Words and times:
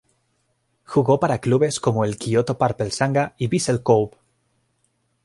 Jugó 0.83 1.19
para 1.19 1.37
clubes 1.41 1.79
como 1.79 2.03
el 2.05 2.17
Kyoto 2.17 2.57
Purple 2.57 2.89
Sanga 2.89 3.35
y 3.37 3.45
Vissel 3.45 3.83
Kobe. 3.83 4.17